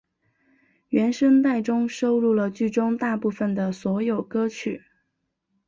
[0.89, 4.81] 原声带中收录了剧中大部份的所有歌曲。